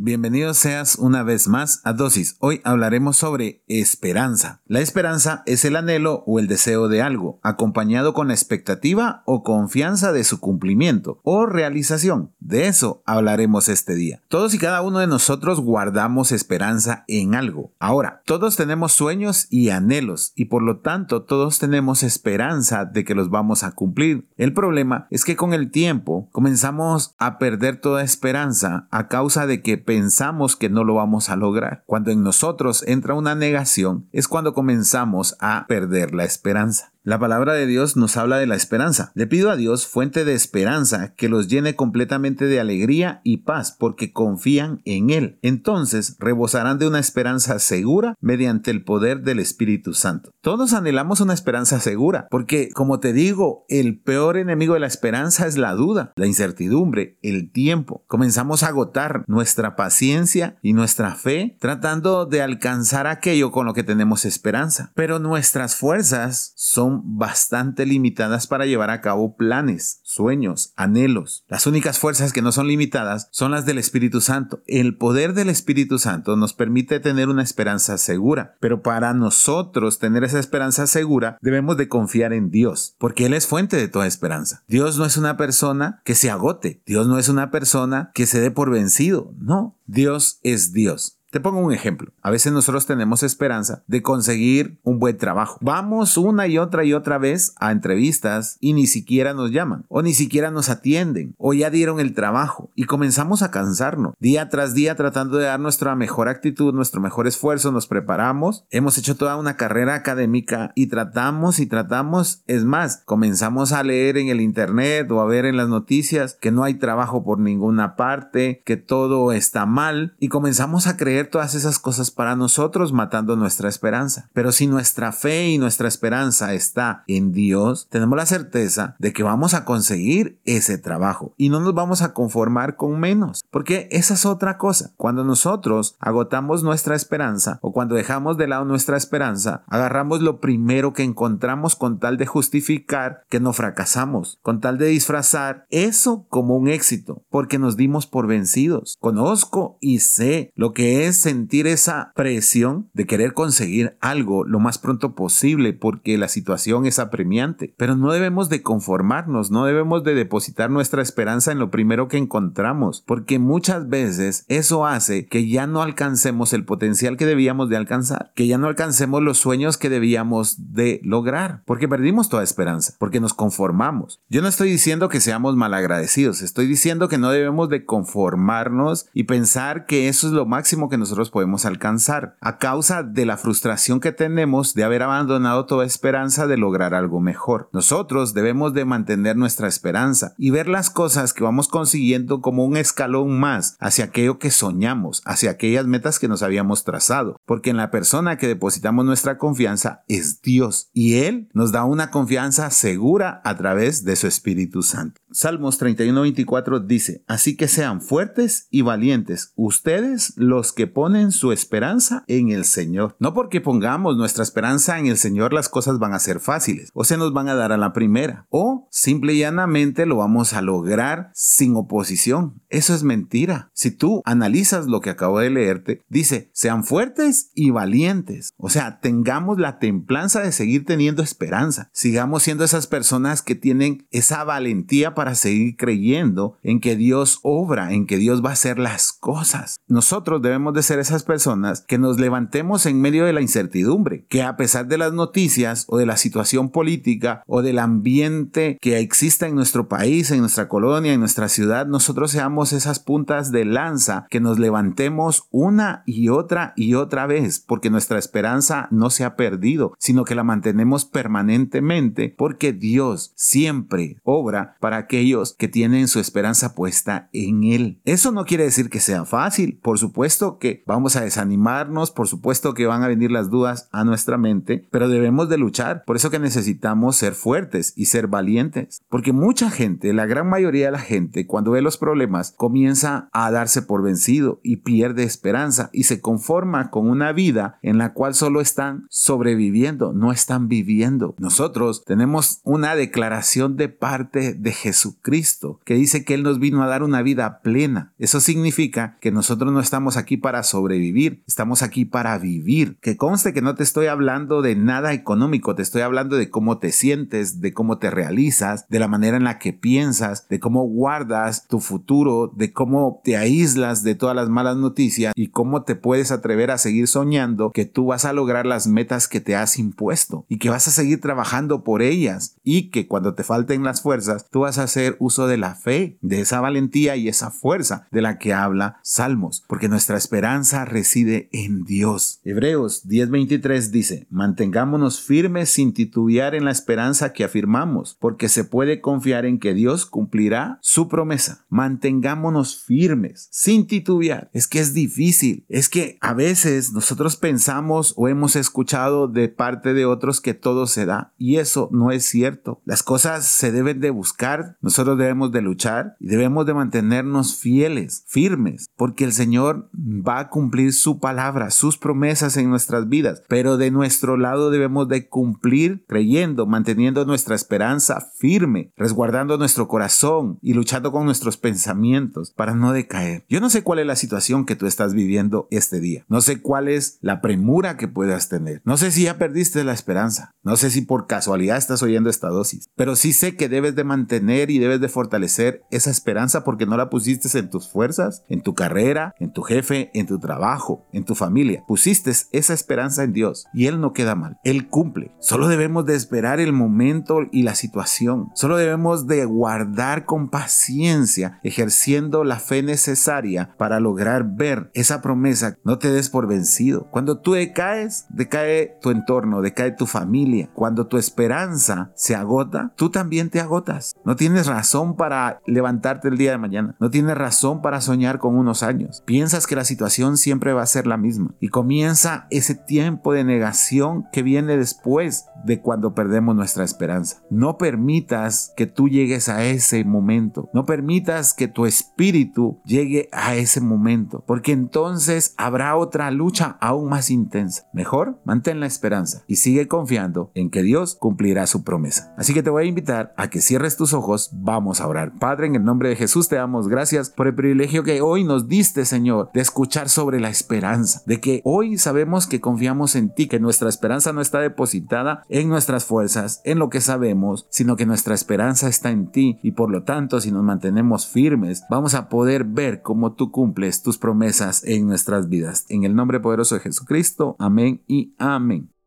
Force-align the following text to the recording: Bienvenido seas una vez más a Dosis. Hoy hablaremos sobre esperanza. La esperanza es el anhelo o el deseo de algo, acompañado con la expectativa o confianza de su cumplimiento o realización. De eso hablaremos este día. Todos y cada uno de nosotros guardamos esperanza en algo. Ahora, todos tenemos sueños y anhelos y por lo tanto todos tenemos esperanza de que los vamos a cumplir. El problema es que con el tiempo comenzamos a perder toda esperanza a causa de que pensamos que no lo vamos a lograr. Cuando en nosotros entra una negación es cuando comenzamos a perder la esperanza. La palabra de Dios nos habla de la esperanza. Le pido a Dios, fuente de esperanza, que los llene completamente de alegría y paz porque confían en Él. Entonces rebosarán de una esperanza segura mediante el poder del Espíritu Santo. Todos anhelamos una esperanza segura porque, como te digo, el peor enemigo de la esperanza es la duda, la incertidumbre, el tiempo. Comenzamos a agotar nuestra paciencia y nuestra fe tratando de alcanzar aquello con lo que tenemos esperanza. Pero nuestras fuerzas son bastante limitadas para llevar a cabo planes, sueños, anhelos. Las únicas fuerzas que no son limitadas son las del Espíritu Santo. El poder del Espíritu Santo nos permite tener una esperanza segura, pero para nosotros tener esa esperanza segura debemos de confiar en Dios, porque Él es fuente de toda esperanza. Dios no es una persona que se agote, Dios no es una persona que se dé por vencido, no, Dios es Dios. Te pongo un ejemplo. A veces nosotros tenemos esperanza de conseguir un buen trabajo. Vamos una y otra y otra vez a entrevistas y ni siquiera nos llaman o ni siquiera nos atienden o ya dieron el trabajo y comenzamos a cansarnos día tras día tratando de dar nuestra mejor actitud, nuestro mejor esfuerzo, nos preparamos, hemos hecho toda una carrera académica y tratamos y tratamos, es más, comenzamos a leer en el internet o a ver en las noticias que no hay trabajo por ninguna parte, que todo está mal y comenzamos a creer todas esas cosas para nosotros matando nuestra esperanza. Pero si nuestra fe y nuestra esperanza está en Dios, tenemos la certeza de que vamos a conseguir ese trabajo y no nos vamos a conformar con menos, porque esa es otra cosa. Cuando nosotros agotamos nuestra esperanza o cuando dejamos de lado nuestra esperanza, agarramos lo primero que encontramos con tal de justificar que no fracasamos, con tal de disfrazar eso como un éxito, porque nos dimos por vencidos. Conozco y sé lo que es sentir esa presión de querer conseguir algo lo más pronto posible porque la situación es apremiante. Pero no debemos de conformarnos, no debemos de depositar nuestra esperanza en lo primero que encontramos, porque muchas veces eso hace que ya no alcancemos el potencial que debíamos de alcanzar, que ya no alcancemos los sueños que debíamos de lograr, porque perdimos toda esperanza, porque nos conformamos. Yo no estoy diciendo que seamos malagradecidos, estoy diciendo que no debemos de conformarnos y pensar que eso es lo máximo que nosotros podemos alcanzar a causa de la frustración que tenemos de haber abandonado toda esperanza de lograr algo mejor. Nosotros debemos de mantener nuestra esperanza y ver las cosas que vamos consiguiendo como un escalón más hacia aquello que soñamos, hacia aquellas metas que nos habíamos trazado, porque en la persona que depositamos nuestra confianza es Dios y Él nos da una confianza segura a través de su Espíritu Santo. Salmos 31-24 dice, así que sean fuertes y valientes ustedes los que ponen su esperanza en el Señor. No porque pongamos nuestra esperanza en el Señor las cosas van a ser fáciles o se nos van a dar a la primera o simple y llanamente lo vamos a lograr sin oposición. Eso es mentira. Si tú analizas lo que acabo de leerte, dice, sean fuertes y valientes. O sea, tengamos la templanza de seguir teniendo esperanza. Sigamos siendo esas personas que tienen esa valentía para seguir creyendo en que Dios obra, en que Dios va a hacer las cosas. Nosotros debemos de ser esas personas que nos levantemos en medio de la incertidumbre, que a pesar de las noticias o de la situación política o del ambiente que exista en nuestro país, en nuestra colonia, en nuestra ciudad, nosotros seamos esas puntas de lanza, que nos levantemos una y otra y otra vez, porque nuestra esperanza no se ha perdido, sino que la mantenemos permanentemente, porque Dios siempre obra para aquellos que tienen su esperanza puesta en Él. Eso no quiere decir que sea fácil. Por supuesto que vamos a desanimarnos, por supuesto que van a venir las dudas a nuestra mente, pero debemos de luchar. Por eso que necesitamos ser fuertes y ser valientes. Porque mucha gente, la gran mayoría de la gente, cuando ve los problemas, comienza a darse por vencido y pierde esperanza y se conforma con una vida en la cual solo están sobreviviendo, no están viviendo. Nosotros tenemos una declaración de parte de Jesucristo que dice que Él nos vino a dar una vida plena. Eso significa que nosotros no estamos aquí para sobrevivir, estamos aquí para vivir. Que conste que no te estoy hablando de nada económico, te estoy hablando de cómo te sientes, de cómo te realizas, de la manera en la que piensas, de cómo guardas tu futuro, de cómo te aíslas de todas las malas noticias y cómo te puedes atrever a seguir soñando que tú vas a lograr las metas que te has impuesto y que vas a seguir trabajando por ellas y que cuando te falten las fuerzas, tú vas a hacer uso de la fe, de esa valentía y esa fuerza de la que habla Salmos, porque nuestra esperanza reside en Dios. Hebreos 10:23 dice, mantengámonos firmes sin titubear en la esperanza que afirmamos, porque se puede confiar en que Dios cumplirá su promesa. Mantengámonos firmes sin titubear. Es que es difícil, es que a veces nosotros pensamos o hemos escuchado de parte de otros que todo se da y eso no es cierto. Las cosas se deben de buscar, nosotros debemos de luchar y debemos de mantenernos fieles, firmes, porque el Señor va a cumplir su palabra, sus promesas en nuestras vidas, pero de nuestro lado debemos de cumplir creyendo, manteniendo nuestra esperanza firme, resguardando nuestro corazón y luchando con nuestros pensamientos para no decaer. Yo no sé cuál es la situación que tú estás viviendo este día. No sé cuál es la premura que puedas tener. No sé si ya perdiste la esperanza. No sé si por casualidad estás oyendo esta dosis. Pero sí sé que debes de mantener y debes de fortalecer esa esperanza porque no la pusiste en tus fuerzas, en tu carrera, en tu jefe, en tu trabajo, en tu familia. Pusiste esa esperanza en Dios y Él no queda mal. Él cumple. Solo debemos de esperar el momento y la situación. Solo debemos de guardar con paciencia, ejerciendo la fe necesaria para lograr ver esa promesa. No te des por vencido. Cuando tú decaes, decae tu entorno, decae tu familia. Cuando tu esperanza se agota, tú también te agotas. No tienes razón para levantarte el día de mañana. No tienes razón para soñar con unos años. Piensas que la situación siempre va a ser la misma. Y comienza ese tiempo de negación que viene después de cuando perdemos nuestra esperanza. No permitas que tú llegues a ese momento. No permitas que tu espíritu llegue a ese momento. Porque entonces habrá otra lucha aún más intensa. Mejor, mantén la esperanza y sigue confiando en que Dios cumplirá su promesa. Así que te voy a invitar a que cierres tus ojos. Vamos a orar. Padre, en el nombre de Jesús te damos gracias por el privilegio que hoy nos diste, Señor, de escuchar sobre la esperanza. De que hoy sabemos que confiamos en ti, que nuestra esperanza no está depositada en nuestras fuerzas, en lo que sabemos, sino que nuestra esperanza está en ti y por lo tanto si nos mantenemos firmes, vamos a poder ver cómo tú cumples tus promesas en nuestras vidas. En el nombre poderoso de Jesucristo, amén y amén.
Bienvenido 0.00 0.54
seas 0.54 0.94
una 0.94 1.24
vez 1.24 1.48
más 1.48 1.80
a 1.82 1.92
Dosis. 1.92 2.36
Hoy 2.38 2.60
hablaremos 2.62 3.16
sobre 3.16 3.64
esperanza. 3.66 4.60
La 4.68 4.78
esperanza 4.78 5.42
es 5.44 5.64
el 5.64 5.74
anhelo 5.74 6.22
o 6.24 6.38
el 6.38 6.46
deseo 6.46 6.86
de 6.86 7.02
algo, 7.02 7.40
acompañado 7.42 8.14
con 8.14 8.28
la 8.28 8.34
expectativa 8.34 9.24
o 9.26 9.42
confianza 9.42 10.12
de 10.12 10.22
su 10.22 10.38
cumplimiento 10.38 11.18
o 11.24 11.46
realización. 11.46 12.30
De 12.38 12.68
eso 12.68 13.02
hablaremos 13.06 13.68
este 13.68 13.96
día. 13.96 14.22
Todos 14.28 14.54
y 14.54 14.58
cada 14.58 14.82
uno 14.82 15.00
de 15.00 15.08
nosotros 15.08 15.60
guardamos 15.60 16.30
esperanza 16.30 17.04
en 17.08 17.34
algo. 17.34 17.72
Ahora, 17.80 18.22
todos 18.24 18.54
tenemos 18.54 18.92
sueños 18.92 19.48
y 19.50 19.70
anhelos 19.70 20.32
y 20.36 20.44
por 20.44 20.62
lo 20.62 20.78
tanto 20.78 21.24
todos 21.24 21.58
tenemos 21.58 22.04
esperanza 22.04 22.84
de 22.84 23.04
que 23.04 23.16
los 23.16 23.30
vamos 23.30 23.64
a 23.64 23.72
cumplir. 23.72 24.28
El 24.36 24.52
problema 24.52 25.08
es 25.10 25.24
que 25.24 25.34
con 25.34 25.54
el 25.54 25.72
tiempo 25.72 26.28
comenzamos 26.30 27.16
a 27.18 27.36
perder 27.38 27.80
toda 27.80 28.04
esperanza 28.04 28.86
a 28.92 29.08
causa 29.08 29.48
de 29.48 29.60
que 29.60 29.87
pensamos 29.88 30.54
que 30.54 30.68
no 30.68 30.84
lo 30.84 30.96
vamos 30.96 31.30
a 31.30 31.36
lograr. 31.36 31.82
Cuando 31.86 32.10
en 32.10 32.22
nosotros 32.22 32.84
entra 32.86 33.14
una 33.14 33.34
negación 33.34 34.06
es 34.12 34.28
cuando 34.28 34.52
comenzamos 34.52 35.34
a 35.40 35.64
perder 35.66 36.14
la 36.14 36.24
esperanza. 36.24 36.92
La 37.08 37.18
palabra 37.18 37.54
de 37.54 37.66
Dios 37.66 37.96
nos 37.96 38.18
habla 38.18 38.36
de 38.36 38.46
la 38.46 38.54
esperanza. 38.54 39.12
Le 39.14 39.26
pido 39.26 39.50
a 39.50 39.56
Dios, 39.56 39.86
fuente 39.86 40.26
de 40.26 40.34
esperanza, 40.34 41.14
que 41.14 41.30
los 41.30 41.48
llene 41.48 41.74
completamente 41.74 42.44
de 42.44 42.60
alegría 42.60 43.22
y 43.24 43.38
paz 43.38 43.72
porque 43.72 44.12
confían 44.12 44.82
en 44.84 45.08
Él. 45.08 45.38
Entonces 45.40 46.16
rebosarán 46.18 46.78
de 46.78 46.86
una 46.86 46.98
esperanza 46.98 47.60
segura 47.60 48.14
mediante 48.20 48.70
el 48.70 48.84
poder 48.84 49.22
del 49.22 49.38
Espíritu 49.38 49.94
Santo. 49.94 50.32
Todos 50.42 50.74
anhelamos 50.74 51.22
una 51.22 51.32
esperanza 51.32 51.80
segura 51.80 52.28
porque, 52.30 52.68
como 52.74 53.00
te 53.00 53.14
digo, 53.14 53.64
el 53.70 54.02
peor 54.02 54.36
enemigo 54.36 54.74
de 54.74 54.80
la 54.80 54.86
esperanza 54.86 55.46
es 55.46 55.56
la 55.56 55.72
duda, 55.72 56.12
la 56.14 56.26
incertidumbre, 56.26 57.18
el 57.22 57.50
tiempo. 57.52 58.04
Comenzamos 58.06 58.62
a 58.62 58.68
agotar 58.68 59.24
nuestra 59.28 59.76
paciencia 59.76 60.58
y 60.60 60.74
nuestra 60.74 61.14
fe 61.14 61.56
tratando 61.58 62.26
de 62.26 62.42
alcanzar 62.42 63.06
aquello 63.06 63.50
con 63.50 63.64
lo 63.64 63.72
que 63.72 63.82
tenemos 63.82 64.26
esperanza. 64.26 64.92
Pero 64.94 65.18
nuestras 65.18 65.74
fuerzas 65.74 66.52
son 66.54 66.97
bastante 67.04 67.86
limitadas 67.86 68.46
para 68.46 68.66
llevar 68.66 68.90
a 68.90 69.00
cabo 69.00 69.36
planes, 69.36 70.00
sueños, 70.02 70.72
anhelos. 70.76 71.44
Las 71.48 71.66
únicas 71.66 71.98
fuerzas 71.98 72.32
que 72.32 72.42
no 72.42 72.52
son 72.52 72.68
limitadas 72.68 73.28
son 73.30 73.50
las 73.50 73.66
del 73.66 73.78
Espíritu 73.78 74.20
Santo. 74.20 74.62
El 74.66 74.96
poder 74.96 75.34
del 75.34 75.48
Espíritu 75.48 75.98
Santo 75.98 76.36
nos 76.36 76.52
permite 76.52 77.00
tener 77.00 77.28
una 77.28 77.42
esperanza 77.42 77.98
segura, 77.98 78.56
pero 78.60 78.82
para 78.82 79.14
nosotros 79.14 79.98
tener 79.98 80.24
esa 80.24 80.38
esperanza 80.38 80.86
segura 80.86 81.38
debemos 81.40 81.76
de 81.76 81.88
confiar 81.88 82.32
en 82.32 82.50
Dios, 82.50 82.94
porque 82.98 83.26
Él 83.26 83.34
es 83.34 83.46
fuente 83.46 83.76
de 83.76 83.88
toda 83.88 84.06
esperanza. 84.06 84.62
Dios 84.68 84.98
no 84.98 85.04
es 85.04 85.16
una 85.16 85.36
persona 85.36 86.00
que 86.04 86.14
se 86.14 86.30
agote, 86.30 86.82
Dios 86.86 87.06
no 87.06 87.18
es 87.18 87.28
una 87.28 87.50
persona 87.50 88.10
que 88.14 88.26
se 88.26 88.40
dé 88.40 88.50
por 88.50 88.70
vencido, 88.70 89.32
no, 89.38 89.76
Dios 89.86 90.38
es 90.42 90.72
Dios. 90.72 91.17
Te 91.30 91.40
pongo 91.40 91.60
un 91.60 91.74
ejemplo. 91.74 92.12
A 92.22 92.30
veces 92.30 92.54
nosotros 92.54 92.86
tenemos 92.86 93.22
esperanza 93.22 93.82
de 93.86 94.00
conseguir 94.00 94.80
un 94.82 94.98
buen 94.98 95.18
trabajo. 95.18 95.58
Vamos 95.60 96.16
una 96.16 96.46
y 96.46 96.56
otra 96.56 96.84
y 96.84 96.94
otra 96.94 97.18
vez 97.18 97.52
a 97.60 97.70
entrevistas 97.70 98.56
y 98.60 98.72
ni 98.72 98.86
siquiera 98.86 99.34
nos 99.34 99.50
llaman 99.50 99.84
o 99.88 100.00
ni 100.00 100.14
siquiera 100.14 100.50
nos 100.50 100.70
atienden 100.70 101.34
o 101.36 101.52
ya 101.52 101.68
dieron 101.68 102.00
el 102.00 102.14
trabajo 102.14 102.70
y 102.74 102.84
comenzamos 102.84 103.42
a 103.42 103.50
cansarnos 103.50 104.14
día 104.18 104.48
tras 104.48 104.72
día 104.72 104.94
tratando 104.94 105.36
de 105.36 105.44
dar 105.44 105.60
nuestra 105.60 105.94
mejor 105.94 106.30
actitud, 106.30 106.72
nuestro 106.72 107.02
mejor 107.02 107.26
esfuerzo, 107.26 107.72
nos 107.72 107.86
preparamos, 107.86 108.64
hemos 108.70 108.96
hecho 108.96 109.16
toda 109.16 109.36
una 109.36 109.56
carrera 109.56 109.96
académica 109.96 110.72
y 110.74 110.86
tratamos 110.86 111.58
y 111.60 111.66
tratamos, 111.66 112.42
es 112.46 112.64
más, 112.64 113.02
comenzamos 113.04 113.72
a 113.72 113.82
leer 113.82 114.16
en 114.16 114.28
el 114.28 114.40
internet 114.40 115.10
o 115.10 115.20
a 115.20 115.26
ver 115.26 115.44
en 115.44 115.58
las 115.58 115.68
noticias 115.68 116.38
que 116.40 116.52
no 116.52 116.64
hay 116.64 116.74
trabajo 116.74 117.22
por 117.22 117.38
ninguna 117.38 117.96
parte, 117.96 118.62
que 118.64 118.78
todo 118.78 119.32
está 119.32 119.66
mal 119.66 120.16
y 120.18 120.28
comenzamos 120.28 120.86
a 120.86 120.96
creer 120.96 121.17
todas 121.24 121.54
esas 121.54 121.78
cosas 121.78 122.10
para 122.10 122.36
nosotros 122.36 122.92
matando 122.92 123.36
nuestra 123.36 123.68
esperanza. 123.68 124.28
Pero 124.32 124.52
si 124.52 124.66
nuestra 124.66 125.12
fe 125.12 125.48
y 125.48 125.58
nuestra 125.58 125.88
esperanza 125.88 126.54
está 126.54 127.04
en 127.06 127.32
Dios, 127.32 127.88
tenemos 127.90 128.16
la 128.16 128.26
certeza 128.26 128.96
de 128.98 129.12
que 129.12 129.22
vamos 129.22 129.54
a 129.54 129.64
conseguir 129.64 130.40
ese 130.44 130.78
trabajo 130.78 131.34
y 131.36 131.48
no 131.48 131.60
nos 131.60 131.74
vamos 131.74 132.02
a 132.02 132.12
conformar 132.12 132.76
con 132.76 132.98
menos, 133.00 133.44
porque 133.50 133.88
esa 133.90 134.14
es 134.14 134.26
otra 134.26 134.58
cosa. 134.58 134.92
Cuando 134.96 135.24
nosotros 135.24 135.96
agotamos 135.98 136.62
nuestra 136.62 136.94
esperanza 136.94 137.58
o 137.62 137.72
cuando 137.72 137.94
dejamos 137.94 138.36
de 138.36 138.48
lado 138.48 138.64
nuestra 138.64 138.96
esperanza, 138.96 139.64
agarramos 139.68 140.20
lo 140.20 140.40
primero 140.40 140.92
que 140.92 141.02
encontramos 141.02 141.76
con 141.76 141.98
tal 141.98 142.16
de 142.16 142.26
justificar 142.26 143.22
que 143.28 143.40
no 143.40 143.52
fracasamos, 143.52 144.38
con 144.42 144.60
tal 144.60 144.78
de 144.78 144.86
disfrazar 144.86 145.66
eso 145.70 146.26
como 146.28 146.56
un 146.56 146.68
éxito, 146.68 147.24
porque 147.30 147.58
nos 147.58 147.76
dimos 147.76 148.06
por 148.06 148.26
vencidos. 148.26 148.96
Conozco 149.00 149.78
y 149.80 150.00
sé 150.00 150.52
lo 150.54 150.72
que 150.72 151.06
es 151.06 151.07
sentir 151.16 151.66
esa 151.66 152.12
presión 152.14 152.88
de 152.92 153.06
querer 153.06 153.32
conseguir 153.32 153.96
algo 154.00 154.44
lo 154.44 154.60
más 154.60 154.78
pronto 154.78 155.14
posible 155.14 155.72
porque 155.72 156.18
la 156.18 156.28
situación 156.28 156.86
es 156.86 156.98
apremiante. 156.98 157.74
Pero 157.76 157.96
no 157.96 158.12
debemos 158.12 158.48
de 158.48 158.62
conformarnos, 158.62 159.50
no 159.50 159.64
debemos 159.64 160.04
de 160.04 160.14
depositar 160.14 160.70
nuestra 160.70 161.02
esperanza 161.02 161.52
en 161.52 161.58
lo 161.58 161.70
primero 161.70 162.08
que 162.08 162.16
encontramos, 162.16 163.02
porque 163.06 163.38
muchas 163.38 163.88
veces 163.88 164.44
eso 164.48 164.86
hace 164.86 165.26
que 165.26 165.48
ya 165.48 165.66
no 165.66 165.82
alcancemos 165.82 166.52
el 166.52 166.64
potencial 166.64 167.16
que 167.16 167.26
debíamos 167.26 167.68
de 167.68 167.76
alcanzar, 167.76 168.32
que 168.34 168.46
ya 168.46 168.58
no 168.58 168.66
alcancemos 168.66 169.22
los 169.22 169.38
sueños 169.38 169.76
que 169.76 169.88
debíamos 169.88 170.72
de 170.72 171.00
lograr, 171.02 171.62
porque 171.64 171.88
perdimos 171.88 172.28
toda 172.28 172.42
esperanza, 172.42 172.94
porque 172.98 173.20
nos 173.20 173.34
conformamos. 173.34 174.20
Yo 174.28 174.42
no 174.42 174.48
estoy 174.48 174.70
diciendo 174.70 175.08
que 175.08 175.20
seamos 175.20 175.56
malagradecidos, 175.56 176.42
estoy 176.42 176.66
diciendo 176.66 177.08
que 177.08 177.18
no 177.18 177.30
debemos 177.30 177.68
de 177.68 177.84
conformarnos 177.84 179.06
y 179.14 179.24
pensar 179.24 179.86
que 179.86 180.08
eso 180.08 180.26
es 180.26 180.32
lo 180.32 180.46
máximo 180.46 180.88
que 180.88 180.97
nosotros 180.98 181.30
podemos 181.30 181.64
alcanzar 181.64 182.36
a 182.40 182.58
causa 182.58 183.02
de 183.02 183.26
la 183.26 183.36
frustración 183.36 184.00
que 184.00 184.12
tenemos 184.12 184.74
de 184.74 184.84
haber 184.84 185.02
abandonado 185.02 185.66
toda 185.66 185.86
esperanza 185.86 186.46
de 186.46 186.56
lograr 186.56 186.94
algo 186.94 187.20
mejor. 187.20 187.68
Nosotros 187.72 188.34
debemos 188.34 188.74
de 188.74 188.84
mantener 188.84 189.36
nuestra 189.36 189.68
esperanza 189.68 190.34
y 190.36 190.50
ver 190.50 190.68
las 190.68 190.90
cosas 190.90 191.32
que 191.32 191.44
vamos 191.44 191.68
consiguiendo 191.68 192.40
como 192.40 192.64
un 192.64 192.76
escalón 192.76 193.38
más 193.38 193.76
hacia 193.80 194.06
aquello 194.06 194.38
que 194.38 194.50
soñamos, 194.50 195.22
hacia 195.24 195.50
aquellas 195.50 195.86
metas 195.86 196.18
que 196.18 196.28
nos 196.28 196.42
habíamos 196.42 196.84
trazado, 196.84 197.40
porque 197.46 197.70
en 197.70 197.76
la 197.76 197.90
persona 197.90 198.36
que 198.36 198.46
depositamos 198.46 199.04
nuestra 199.04 199.38
confianza 199.38 200.02
es 200.08 200.42
Dios 200.42 200.90
y 200.92 201.16
Él 201.20 201.48
nos 201.52 201.72
da 201.72 201.84
una 201.84 202.10
confianza 202.10 202.70
segura 202.70 203.40
a 203.44 203.56
través 203.56 204.04
de 204.04 204.16
su 204.16 204.26
Espíritu 204.26 204.82
Santo. 204.82 205.20
Salmos 205.30 205.80
31-24 205.80 206.86
dice, 206.86 207.22
así 207.26 207.56
que 207.56 207.68
sean 207.68 208.00
fuertes 208.00 208.66
y 208.70 208.82
valientes 208.82 209.52
ustedes 209.56 210.32
los 210.36 210.72
que 210.72 210.86
ponen 210.86 211.32
su 211.32 211.52
esperanza 211.52 212.24
en 212.26 212.50
el 212.50 212.64
Señor. 212.64 213.16
No 213.18 213.34
porque 213.34 213.60
pongamos 213.60 214.16
nuestra 214.16 214.42
esperanza 214.42 214.98
en 214.98 215.06
el 215.06 215.18
Señor 215.18 215.52
las 215.52 215.68
cosas 215.68 215.98
van 215.98 216.14
a 216.14 216.18
ser 216.18 216.40
fáciles 216.40 216.90
o 216.94 217.04
se 217.04 217.16
nos 217.16 217.32
van 217.32 217.48
a 217.48 217.54
dar 217.54 217.72
a 217.72 217.76
la 217.76 217.92
primera 217.92 218.46
o 218.50 218.88
simple 218.90 219.34
y 219.34 219.40
llanamente 219.40 220.06
lo 220.06 220.16
vamos 220.16 220.52
a 220.54 220.62
lograr 220.62 221.30
sin 221.34 221.76
oposición. 221.76 222.62
Eso 222.68 222.94
es 222.94 223.02
mentira. 223.02 223.70
Si 223.74 223.90
tú 223.90 224.22
analizas 224.24 224.86
lo 224.86 225.00
que 225.00 225.10
acabo 225.10 225.40
de 225.40 225.50
leerte, 225.50 226.02
dice, 226.08 226.50
sean 226.52 226.84
fuertes 226.84 227.50
y 227.54 227.70
valientes. 227.70 228.50
O 228.56 228.68
sea, 228.68 229.00
tengamos 229.00 229.58
la 229.58 229.78
templanza 229.78 230.40
de 230.40 230.52
seguir 230.52 230.84
teniendo 230.84 231.22
esperanza. 231.22 231.90
Sigamos 231.92 232.42
siendo 232.42 232.64
esas 232.64 232.86
personas 232.86 233.42
que 233.42 233.54
tienen 233.54 234.06
esa 234.10 234.44
valentía 234.44 235.14
para 235.18 235.34
seguir 235.34 235.76
creyendo 235.76 236.56
en 236.62 236.78
que 236.78 236.94
Dios 236.94 237.40
obra, 237.42 237.92
en 237.92 238.06
que 238.06 238.18
Dios 238.18 238.40
va 238.40 238.50
a 238.50 238.52
hacer 238.52 238.78
las 238.78 239.12
cosas. 239.12 239.80
Nosotros 239.88 240.40
debemos 240.40 240.74
de 240.74 240.84
ser 240.84 241.00
esas 241.00 241.24
personas 241.24 241.80
que 241.80 241.98
nos 241.98 242.20
levantemos 242.20 242.86
en 242.86 243.00
medio 243.00 243.24
de 243.24 243.32
la 243.32 243.40
incertidumbre, 243.40 244.26
que 244.28 244.44
a 244.44 244.56
pesar 244.56 244.86
de 244.86 244.96
las 244.96 245.12
noticias 245.12 245.86
o 245.88 245.98
de 245.98 246.06
la 246.06 246.16
situación 246.16 246.70
política 246.70 247.42
o 247.48 247.62
del 247.62 247.80
ambiente 247.80 248.78
que 248.80 249.00
exista 249.00 249.48
en 249.48 249.56
nuestro 249.56 249.88
país, 249.88 250.30
en 250.30 250.38
nuestra 250.38 250.68
colonia, 250.68 251.12
en 251.12 251.18
nuestra 251.18 251.48
ciudad, 251.48 251.88
nosotros 251.88 252.30
seamos 252.30 252.72
esas 252.72 253.00
puntas 253.00 253.50
de 253.50 253.64
lanza, 253.64 254.28
que 254.30 254.38
nos 254.38 254.60
levantemos 254.60 255.48
una 255.50 256.04
y 256.06 256.28
otra 256.28 256.74
y 256.76 256.94
otra 256.94 257.26
vez, 257.26 257.58
porque 257.58 257.90
nuestra 257.90 258.20
esperanza 258.20 258.86
no 258.92 259.10
se 259.10 259.24
ha 259.24 259.34
perdido, 259.34 259.94
sino 259.98 260.22
que 260.22 260.36
la 260.36 260.44
mantenemos 260.44 261.06
permanentemente, 261.06 262.32
porque 262.38 262.72
Dios 262.72 263.32
siempre 263.34 264.20
obra 264.22 264.76
para 264.78 265.07
aquellos 265.08 265.54
que 265.54 265.68
tienen 265.68 266.06
su 266.06 266.20
esperanza 266.20 266.74
puesta 266.74 267.30
en 267.32 267.64
Él. 267.64 268.00
Eso 268.04 268.30
no 268.30 268.44
quiere 268.44 268.64
decir 268.64 268.90
que 268.90 269.00
sea 269.00 269.24
fácil. 269.24 269.80
Por 269.82 269.98
supuesto 269.98 270.58
que 270.58 270.84
vamos 270.86 271.16
a 271.16 271.22
desanimarnos, 271.22 272.10
por 272.10 272.28
supuesto 272.28 272.74
que 272.74 272.86
van 272.86 273.02
a 273.02 273.08
venir 273.08 273.30
las 273.30 273.48
dudas 273.48 273.88
a 273.90 274.04
nuestra 274.04 274.36
mente, 274.36 274.86
pero 274.90 275.08
debemos 275.08 275.48
de 275.48 275.56
luchar. 275.56 276.04
Por 276.04 276.16
eso 276.16 276.30
que 276.30 276.38
necesitamos 276.38 277.16
ser 277.16 277.32
fuertes 277.32 277.94
y 277.96 278.04
ser 278.04 278.26
valientes. 278.26 279.00
Porque 279.08 279.32
mucha 279.32 279.70
gente, 279.70 280.12
la 280.12 280.26
gran 280.26 280.46
mayoría 280.46 280.86
de 280.86 280.92
la 280.92 280.98
gente, 280.98 281.46
cuando 281.46 281.70
ve 281.70 281.80
los 281.80 281.96
problemas, 281.96 282.52
comienza 282.52 283.30
a 283.32 283.50
darse 283.50 283.80
por 283.80 284.02
vencido 284.02 284.60
y 284.62 284.78
pierde 284.78 285.22
esperanza 285.22 285.88
y 285.94 286.04
se 286.04 286.20
conforma 286.20 286.90
con 286.90 287.08
una 287.08 287.32
vida 287.32 287.78
en 287.80 287.96
la 287.96 288.12
cual 288.12 288.34
solo 288.34 288.60
están 288.60 289.06
sobreviviendo, 289.08 290.12
no 290.12 290.32
están 290.32 290.68
viviendo. 290.68 291.34
Nosotros 291.38 292.04
tenemos 292.04 292.60
una 292.64 292.94
declaración 292.94 293.76
de 293.76 293.88
parte 293.88 294.52
de 294.52 294.72
Jesucristo 294.98 295.80
que 295.84 295.94
dice 295.94 296.24
que 296.24 296.34
Él 296.34 296.42
nos 296.42 296.58
vino 296.58 296.82
a 296.82 296.88
dar 296.88 297.02
una 297.02 297.22
vida 297.22 297.60
plena. 297.62 298.12
Eso 298.18 298.40
significa 298.40 299.16
que 299.20 299.30
nosotros 299.30 299.72
no 299.72 299.78
estamos 299.78 300.16
aquí 300.16 300.36
para 300.36 300.64
sobrevivir, 300.64 301.42
estamos 301.46 301.82
aquí 301.82 302.04
para 302.04 302.36
vivir. 302.38 302.98
Que 303.00 303.16
conste 303.16 303.52
que 303.52 303.62
no 303.62 303.76
te 303.76 303.84
estoy 303.84 304.06
hablando 304.06 304.60
de 304.60 304.74
nada 304.74 305.12
económico, 305.12 305.76
te 305.76 305.82
estoy 305.82 306.02
hablando 306.02 306.36
de 306.36 306.50
cómo 306.50 306.78
te 306.78 306.90
sientes, 306.90 307.60
de 307.60 307.72
cómo 307.72 307.98
te 307.98 308.10
realizas, 308.10 308.88
de 308.88 308.98
la 308.98 309.06
manera 309.06 309.36
en 309.36 309.44
la 309.44 309.58
que 309.58 309.72
piensas, 309.72 310.48
de 310.48 310.58
cómo 310.58 310.82
guardas 310.82 311.66
tu 311.68 311.78
futuro, 311.78 312.52
de 312.56 312.72
cómo 312.72 313.20
te 313.22 313.36
aíslas 313.36 314.02
de 314.02 314.16
todas 314.16 314.34
las 314.34 314.48
malas 314.48 314.76
noticias 314.76 315.32
y 315.36 315.48
cómo 315.48 315.84
te 315.84 315.94
puedes 315.94 316.32
atrever 316.32 316.72
a 316.72 316.78
seguir 316.78 317.06
soñando 317.06 317.70
que 317.70 317.84
tú 317.84 318.06
vas 318.06 318.24
a 318.24 318.32
lograr 318.32 318.66
las 318.66 318.88
metas 318.88 319.28
que 319.28 319.40
te 319.40 319.54
has 319.54 319.78
impuesto 319.78 320.44
y 320.48 320.58
que 320.58 320.70
vas 320.70 320.88
a 320.88 320.90
seguir 320.90 321.20
trabajando 321.20 321.84
por 321.84 322.02
ellas 322.02 322.56
y 322.64 322.90
que 322.90 323.06
cuando 323.06 323.34
te 323.34 323.44
falten 323.44 323.84
las 323.84 324.02
fuerzas, 324.02 324.46
tú 324.50 324.60
vas 324.60 324.78
a 324.78 324.87
hacer 324.88 325.16
uso 325.20 325.46
de 325.46 325.58
la 325.58 325.74
fe, 325.74 326.18
de 326.22 326.40
esa 326.40 326.60
valentía 326.60 327.16
y 327.16 327.28
esa 327.28 327.50
fuerza 327.50 328.08
de 328.10 328.22
la 328.22 328.38
que 328.38 328.52
habla 328.52 329.00
Salmos, 329.02 329.64
porque 329.68 329.88
nuestra 329.88 330.16
esperanza 330.16 330.84
reside 330.84 331.48
en 331.52 331.84
Dios. 331.84 332.40
Hebreos 332.44 333.06
10:23 333.06 333.90
dice, 333.90 334.26
mantengámonos 334.30 335.20
firmes 335.20 335.68
sin 335.68 335.92
titubear 335.92 336.54
en 336.54 336.64
la 336.64 336.70
esperanza 336.70 337.32
que 337.32 337.44
afirmamos, 337.44 338.16
porque 338.20 338.48
se 338.48 338.64
puede 338.64 339.00
confiar 339.00 339.44
en 339.44 339.58
que 339.58 339.74
Dios 339.74 340.06
cumplirá 340.06 340.78
su 340.80 341.08
promesa. 341.08 341.66
Mantengámonos 341.68 342.82
firmes 342.82 343.48
sin 343.50 343.86
titubear. 343.86 344.50
Es 344.52 344.66
que 344.66 344.80
es 344.80 344.94
difícil, 344.94 345.66
es 345.68 345.88
que 345.88 346.18
a 346.20 346.34
veces 346.34 346.92
nosotros 346.92 347.36
pensamos 347.36 348.14
o 348.16 348.28
hemos 348.28 348.56
escuchado 348.56 349.28
de 349.28 349.48
parte 349.48 349.94
de 349.94 350.06
otros 350.06 350.40
que 350.40 350.54
todo 350.54 350.86
se 350.86 351.06
da 351.06 351.34
y 351.36 351.56
eso 351.56 351.88
no 351.92 352.10
es 352.10 352.24
cierto. 352.24 352.80
Las 352.84 353.02
cosas 353.02 353.46
se 353.46 353.72
deben 353.72 354.00
de 354.00 354.10
buscar, 354.10 354.77
nosotros 354.80 355.18
debemos 355.18 355.52
de 355.52 355.62
luchar 355.62 356.16
y 356.20 356.28
debemos 356.28 356.66
de 356.66 356.74
mantenernos 356.74 357.56
fieles, 357.56 358.24
firmes, 358.26 358.88
porque 358.96 359.24
el 359.24 359.32
Señor 359.32 359.90
va 359.94 360.38
a 360.38 360.48
cumplir 360.48 360.92
su 360.92 361.18
palabra, 361.18 361.70
sus 361.70 361.98
promesas 361.98 362.56
en 362.56 362.70
nuestras 362.70 363.08
vidas, 363.08 363.42
pero 363.48 363.76
de 363.76 363.90
nuestro 363.90 364.36
lado 364.36 364.70
debemos 364.70 365.08
de 365.08 365.28
cumplir 365.28 366.04
creyendo, 366.06 366.66
manteniendo 366.66 367.24
nuestra 367.24 367.54
esperanza 367.54 368.28
firme, 368.36 368.92
resguardando 368.96 369.58
nuestro 369.58 369.88
corazón 369.88 370.58
y 370.62 370.74
luchando 370.74 371.12
con 371.12 371.24
nuestros 371.24 371.56
pensamientos 371.56 372.52
para 372.52 372.74
no 372.74 372.92
decaer. 372.92 373.44
Yo 373.48 373.60
no 373.60 373.70
sé 373.70 373.82
cuál 373.82 373.98
es 373.98 374.06
la 374.06 374.16
situación 374.16 374.64
que 374.64 374.76
tú 374.76 374.86
estás 374.86 375.14
viviendo 375.14 375.68
este 375.70 376.00
día. 376.00 376.24
No 376.28 376.40
sé 376.40 376.60
cuál 376.60 376.88
es 376.88 377.18
la 377.20 377.40
premura 377.40 377.96
que 377.96 378.08
puedas 378.08 378.48
tener. 378.48 378.82
No 378.84 378.96
sé 378.96 379.10
si 379.10 379.24
ya 379.24 379.38
perdiste 379.38 379.84
la 379.84 379.92
esperanza. 379.92 380.52
No 380.62 380.76
sé 380.76 380.90
si 380.90 381.02
por 381.02 381.26
casualidad 381.26 381.78
estás 381.78 382.02
oyendo 382.02 382.30
esta 382.30 382.48
dosis. 382.48 382.90
Pero 382.94 383.16
sí 383.16 383.32
sé 383.32 383.56
que 383.56 383.68
debes 383.68 383.94
de 383.94 384.04
mantener 384.04 384.67
y 384.70 384.78
debes 384.78 385.00
de 385.00 385.08
fortalecer 385.08 385.82
esa 385.90 386.10
esperanza 386.10 386.64
porque 386.64 386.86
no 386.86 386.96
la 386.96 387.10
pusiste 387.10 387.38
en 387.58 387.70
tus 387.70 387.88
fuerzas, 387.88 388.44
en 388.48 388.62
tu 388.62 388.74
carrera, 388.74 389.34
en 389.38 389.52
tu 389.52 389.62
jefe, 389.62 390.10
en 390.14 390.26
tu 390.26 390.38
trabajo, 390.38 391.06
en 391.12 391.24
tu 391.24 391.34
familia. 391.34 391.84
Pusiste 391.86 392.32
esa 392.52 392.74
esperanza 392.74 393.22
en 393.22 393.32
Dios 393.32 393.66
y 393.72 393.86
Él 393.86 394.00
no 394.00 394.12
queda 394.12 394.34
mal. 394.34 394.58
Él 394.64 394.88
cumple. 394.88 395.32
Solo 395.38 395.68
debemos 395.68 396.04
de 396.06 396.14
esperar 396.14 396.60
el 396.60 396.72
momento 396.72 397.40
y 397.52 397.62
la 397.62 397.74
situación. 397.74 398.50
Solo 398.54 398.76
debemos 398.76 399.26
de 399.26 399.44
guardar 399.44 400.24
con 400.24 400.48
paciencia, 400.48 401.60
ejerciendo 401.62 402.44
la 402.44 402.58
fe 402.58 402.82
necesaria 402.82 403.74
para 403.78 404.00
lograr 404.00 404.56
ver 404.56 404.90
esa 404.94 405.22
promesa. 405.22 405.76
No 405.84 405.98
te 405.98 406.10
des 406.10 406.28
por 406.28 406.46
vencido. 406.46 407.08
Cuando 407.10 407.40
tú 407.40 407.52
decaes, 407.52 408.26
decae 408.30 408.98
tu 409.00 409.10
entorno, 409.10 409.62
decae 409.62 409.92
tu 409.92 410.06
familia. 410.06 410.70
Cuando 410.74 411.06
tu 411.06 411.18
esperanza 411.18 412.10
se 412.14 412.34
agota, 412.34 412.92
tú 412.96 413.10
también 413.10 413.50
te 413.50 413.60
agotas. 413.60 414.14
No 414.24 414.36
tienes 414.36 414.57
razón 414.66 415.16
para 415.16 415.60
levantarte 415.66 416.28
el 416.28 416.38
día 416.38 416.50
de 416.50 416.58
mañana. 416.58 416.96
No 417.00 417.10
tienes 417.10 417.36
razón 417.36 417.82
para 417.82 418.00
soñar 418.00 418.38
con 418.38 418.56
unos 418.56 418.82
años. 418.82 419.22
Piensas 419.26 419.66
que 419.66 419.76
la 419.76 419.84
situación 419.84 420.36
siempre 420.36 420.72
va 420.72 420.82
a 420.82 420.86
ser 420.86 421.06
la 421.06 421.16
misma. 421.16 421.54
Y 421.60 421.68
comienza 421.68 422.46
ese 422.50 422.74
tiempo 422.74 423.32
de 423.32 423.44
negación 423.44 424.26
que 424.32 424.42
viene 424.42 424.76
después 424.76 425.46
de 425.64 425.80
cuando 425.80 426.14
perdemos 426.14 426.54
nuestra 426.54 426.84
esperanza. 426.84 427.42
No 427.50 427.78
permitas 427.78 428.72
que 428.76 428.86
tú 428.86 429.08
llegues 429.08 429.48
a 429.48 429.64
ese 429.64 430.04
momento. 430.04 430.68
No 430.72 430.86
permitas 430.86 431.54
que 431.54 431.68
tu 431.68 431.86
espíritu 431.86 432.80
llegue 432.84 433.28
a 433.32 433.54
ese 433.56 433.80
momento. 433.80 434.44
Porque 434.46 434.72
entonces 434.72 435.54
habrá 435.56 435.96
otra 435.96 436.30
lucha 436.30 436.76
aún 436.80 437.08
más 437.08 437.30
intensa. 437.30 437.86
Mejor, 437.92 438.40
mantén 438.44 438.80
la 438.80 438.86
esperanza 438.86 439.42
y 439.46 439.56
sigue 439.56 439.88
confiando 439.88 440.50
en 440.54 440.70
que 440.70 440.82
Dios 440.82 441.16
cumplirá 441.16 441.66
su 441.66 441.84
promesa. 441.84 442.34
Así 442.36 442.54
que 442.54 442.62
te 442.62 442.70
voy 442.70 442.84
a 442.84 442.88
invitar 442.88 443.34
a 443.36 443.48
que 443.48 443.60
cierres 443.60 443.96
tus 443.96 444.12
ojos. 444.12 444.47
Vamos 444.52 445.00
a 445.00 445.06
orar. 445.06 445.32
Padre, 445.38 445.66
en 445.66 445.76
el 445.76 445.84
nombre 445.84 446.08
de 446.08 446.16
Jesús 446.16 446.48
te 446.48 446.56
damos 446.56 446.88
gracias 446.88 447.30
por 447.30 447.46
el 447.46 447.54
privilegio 447.54 448.02
que 448.02 448.20
hoy 448.20 448.44
nos 448.44 448.68
diste, 448.68 449.04
Señor, 449.04 449.50
de 449.52 449.60
escuchar 449.60 450.08
sobre 450.08 450.40
la 450.40 450.50
esperanza. 450.50 451.22
De 451.26 451.40
que 451.40 451.60
hoy 451.64 451.98
sabemos 451.98 452.46
que 452.46 452.60
confiamos 452.60 453.16
en 453.16 453.34
ti, 453.34 453.48
que 453.48 453.60
nuestra 453.60 453.88
esperanza 453.88 454.32
no 454.32 454.40
está 454.40 454.60
depositada 454.60 455.42
en 455.48 455.68
nuestras 455.68 456.04
fuerzas, 456.04 456.60
en 456.64 456.78
lo 456.78 456.90
que 456.90 457.00
sabemos, 457.00 457.66
sino 457.70 457.96
que 457.96 458.06
nuestra 458.06 458.34
esperanza 458.34 458.88
está 458.88 459.10
en 459.10 459.30
ti 459.30 459.58
y 459.62 459.72
por 459.72 459.90
lo 459.90 460.02
tanto 460.02 460.40
si 460.40 460.50
nos 460.50 460.62
mantenemos 460.62 461.26
firmes, 461.26 461.84
vamos 461.90 462.14
a 462.14 462.28
poder 462.28 462.64
ver 462.64 463.02
cómo 463.02 463.32
tú 463.32 463.50
cumples 463.50 464.02
tus 464.02 464.18
promesas 464.18 464.84
en 464.84 465.06
nuestras 465.06 465.48
vidas. 465.48 465.84
En 465.88 466.04
el 466.04 466.14
nombre 466.14 466.40
poderoso 466.40 466.74
de 466.74 466.80
Jesucristo, 466.80 467.56
amén 467.58 468.02
y 468.06 468.34
amén. 468.38 468.90